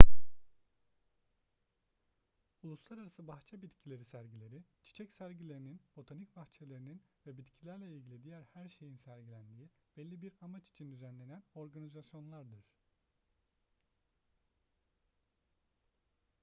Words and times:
uluslararası 2.63 3.27
bahçe 3.27 3.61
bitkileri 3.61 4.05
sergileri 4.05 4.63
çiçek 4.83 5.13
sergilerinin 5.13 5.81
botanik 5.95 6.35
bahçelerinin 6.35 7.01
ve 7.25 7.37
bitkilerle 7.37 7.87
ilgili 7.89 8.23
diğer 8.23 8.43
her 8.53 8.69
şeyin 8.69 8.97
sergilendiği 8.97 9.69
belli 9.97 10.21
bir 10.21 10.33
amaç 10.41 10.63
için 10.69 10.91
düzenlenen 10.91 11.43
organizasyonlardır 11.55 12.65